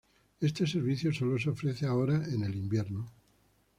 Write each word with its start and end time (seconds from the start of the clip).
Este 0.39 0.65
servicio 0.65 1.13
sólo 1.13 1.37
se 1.37 1.51
ofrece 1.51 1.85
ahora 1.85 2.15
en 2.15 2.41
el 2.43 2.55
invierno. 2.55 3.11